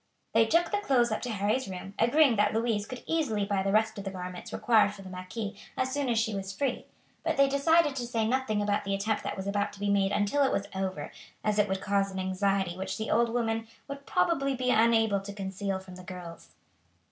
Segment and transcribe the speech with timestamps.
[0.33, 3.71] They took the clothes up to Harry's room, agreeing that Louise could easily buy the
[3.71, 6.87] rest of the garments required for the marquise as soon as she was free,
[7.23, 10.11] but they decided to say nothing about the attempt that was about to be made
[10.11, 11.11] until it was over,
[11.43, 15.33] as it would cause an anxiety which the old woman would probably be unable to
[15.33, 16.55] conceal from the girls.